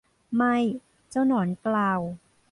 [0.37, 0.55] ไม่
[1.09, 2.01] เจ้าหนอนกล่าว